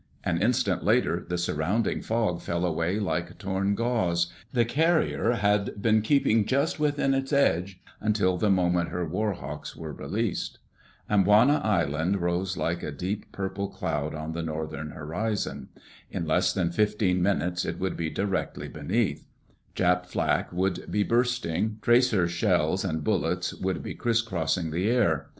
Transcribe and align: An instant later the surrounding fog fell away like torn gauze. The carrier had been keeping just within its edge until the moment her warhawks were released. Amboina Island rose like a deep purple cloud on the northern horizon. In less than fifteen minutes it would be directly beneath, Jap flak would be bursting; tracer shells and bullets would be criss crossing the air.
An 0.23 0.41
instant 0.41 0.83
later 0.83 1.23
the 1.29 1.37
surrounding 1.37 2.01
fog 2.01 2.41
fell 2.41 2.65
away 2.65 2.99
like 2.99 3.37
torn 3.37 3.75
gauze. 3.75 4.33
The 4.51 4.65
carrier 4.65 5.33
had 5.33 5.79
been 5.79 6.01
keeping 6.01 6.45
just 6.47 6.79
within 6.79 7.13
its 7.13 7.31
edge 7.31 7.79
until 7.99 8.35
the 8.35 8.49
moment 8.49 8.89
her 8.89 9.07
warhawks 9.07 9.75
were 9.75 9.93
released. 9.93 10.57
Amboina 11.07 11.63
Island 11.63 12.19
rose 12.19 12.57
like 12.57 12.81
a 12.81 12.91
deep 12.91 13.31
purple 13.31 13.67
cloud 13.67 14.15
on 14.15 14.31
the 14.33 14.41
northern 14.41 14.89
horizon. 14.89 15.69
In 16.09 16.25
less 16.25 16.51
than 16.51 16.71
fifteen 16.71 17.21
minutes 17.21 17.63
it 17.63 17.77
would 17.77 17.95
be 17.95 18.09
directly 18.09 18.67
beneath, 18.69 19.27
Jap 19.75 20.07
flak 20.07 20.51
would 20.51 20.91
be 20.91 21.03
bursting; 21.03 21.77
tracer 21.83 22.27
shells 22.27 22.83
and 22.83 23.03
bullets 23.03 23.53
would 23.53 23.83
be 23.83 23.93
criss 23.93 24.23
crossing 24.23 24.71
the 24.71 24.89
air. 24.89 25.29